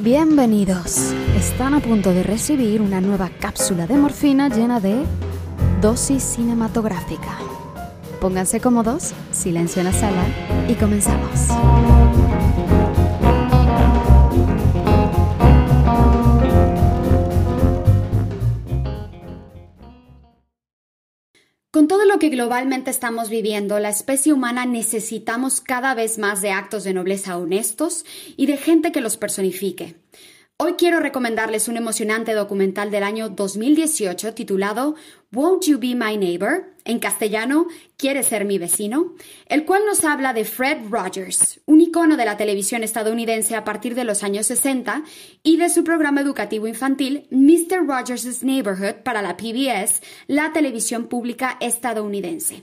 [0.00, 1.12] Bienvenidos.
[1.36, 5.04] Están a punto de recibir una nueva cápsula de morfina llena de
[5.80, 7.38] dosis cinematográfica.
[8.20, 10.24] Pónganse cómodos, silencio en la sala
[10.68, 11.48] y comenzamos.
[21.74, 26.52] Con todo lo que globalmente estamos viviendo, la especie humana necesitamos cada vez más de
[26.52, 28.04] actos de nobleza honestos
[28.36, 29.96] y de gente que los personifique.
[30.56, 34.94] Hoy quiero recomendarles un emocionante documental del año 2018 titulado
[35.32, 36.76] Won't You Be My Neighbor?
[36.84, 39.16] En castellano, ¿Quieres ser mi vecino?
[39.46, 43.96] El cual nos habla de Fred Rogers, un icono de la televisión estadounidense a partir
[43.96, 45.02] de los años 60
[45.42, 47.84] y de su programa educativo infantil Mr.
[47.84, 52.62] Rogers' Neighborhood para la PBS, la televisión pública estadounidense.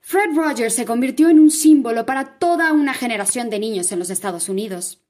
[0.00, 4.08] Fred Rogers se convirtió en un símbolo para toda una generación de niños en los
[4.08, 5.02] Estados Unidos.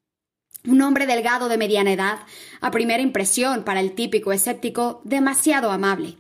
[0.67, 2.19] Un hombre delgado de mediana edad,
[2.61, 6.17] a primera impresión para el típico escéptico, demasiado amable,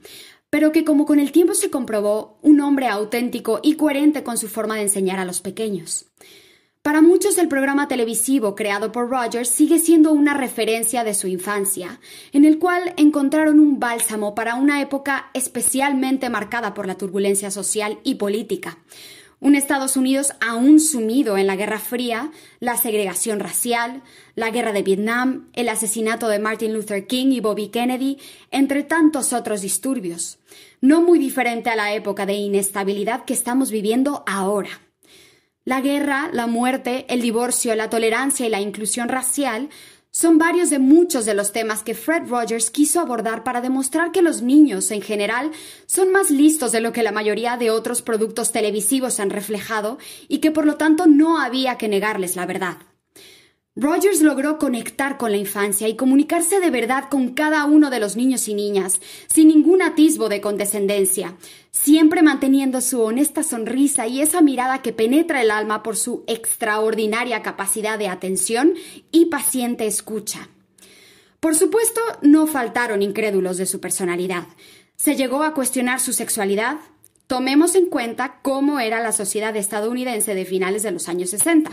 [0.51, 4.49] pero que como con el tiempo se comprobó, un hombre auténtico y coherente con su
[4.49, 6.07] forma de enseñar a los pequeños.
[6.83, 12.01] Para muchos el programa televisivo creado por Rogers sigue siendo una referencia de su infancia,
[12.33, 17.99] en el cual encontraron un bálsamo para una época especialmente marcada por la turbulencia social
[18.05, 18.79] y política,
[19.41, 24.03] un Estados Unidos aún sumido en la Guerra Fría, la segregación racial,
[24.35, 28.19] la guerra de Vietnam, el asesinato de Martin Luther King y Bobby Kennedy,
[28.51, 30.39] entre tantos otros disturbios,
[30.81, 34.71] no muy diferente a la época de inestabilidad que estamos viviendo ahora.
[35.65, 39.69] La guerra, la muerte, el divorcio, la tolerancia y la inclusión racial
[40.11, 44.23] son varios de muchos de los temas que Fred Rogers quiso abordar para demostrar que
[44.23, 45.51] los niños en general
[45.87, 50.39] son más listos de lo que la mayoría de otros productos televisivos han reflejado y
[50.39, 52.79] que por lo tanto no había que negarles la verdad.
[53.81, 58.17] Rogers logró conectar con la infancia y comunicarse de verdad con cada uno de los
[58.17, 59.01] niños y niñas,
[59.33, 61.37] sin ningún atisbo de condescendencia,
[61.71, 67.41] siempre manteniendo su honesta sonrisa y esa mirada que penetra el alma por su extraordinaria
[67.43, 68.75] capacidad de atención
[69.13, 70.49] y paciente escucha.
[71.39, 74.49] Por supuesto, no faltaron incrédulos de su personalidad.
[74.97, 76.79] Se llegó a cuestionar su sexualidad.
[77.29, 81.71] Tomemos en cuenta cómo era la sociedad estadounidense de finales de los años 60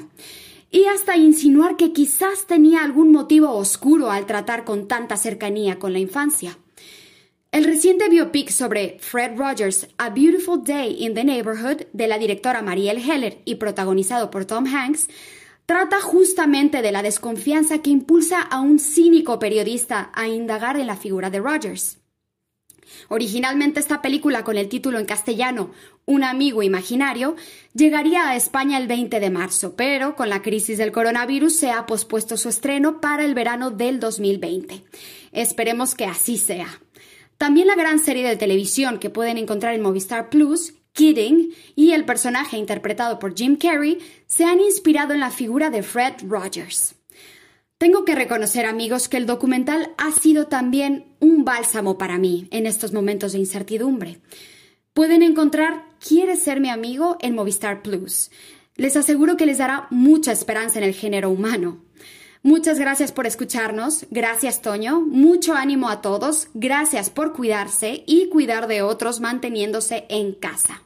[0.71, 5.93] y hasta insinuar que quizás tenía algún motivo oscuro al tratar con tanta cercanía con
[5.93, 6.57] la infancia.
[7.51, 12.61] El reciente biopic sobre Fred Rogers, A Beautiful Day in the Neighborhood, de la directora
[12.61, 15.07] Marielle Heller y protagonizado por Tom Hanks,
[15.65, 20.97] trata justamente de la desconfianza que impulsa a un cínico periodista a indagar en la
[20.97, 21.99] figura de Rogers.
[23.09, 25.72] Originalmente esta película con el título en castellano
[26.06, 27.35] Un amigo imaginario
[27.73, 31.85] llegaría a España el 20 de marzo, pero con la crisis del coronavirus se ha
[31.85, 34.84] pospuesto su estreno para el verano del 2020.
[35.31, 36.81] Esperemos que así sea.
[37.38, 42.06] También la gran serie de televisión que pueden encontrar en Movistar Plus, Kidding, y el
[42.06, 46.96] personaje interpretado por Jim Carrey se han inspirado en la figura de Fred Rogers.
[47.77, 52.67] Tengo que reconocer, amigos, que el documental ha sido también un bálsamo para mí en
[52.67, 54.21] estos momentos de incertidumbre.
[54.93, 57.17] Pueden encontrar ¿Quieres ser mi amigo?
[57.19, 58.31] en Movistar Plus.
[58.75, 61.83] Les aseguro que les dará mucha esperanza en el género humano.
[62.43, 68.67] Muchas gracias por escucharnos, gracias Toño, mucho ánimo a todos, gracias por cuidarse y cuidar
[68.67, 70.83] de otros manteniéndose en casa.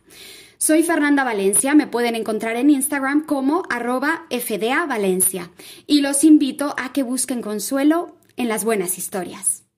[0.62, 5.52] Soy Fernanda Valencia, me pueden encontrar en Instagram como arroba FDA Valencia
[5.88, 9.69] y los invito a que busquen consuelo en las buenas historias.